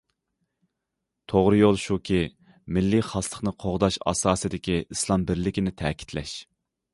[1.33, 2.21] توغرا يول شۇكى،
[2.77, 6.35] مىللىي خاسلىقنى قوغداش ئاساسىدىكى ئىسلام بىرلىكىنى تەكىتلەش.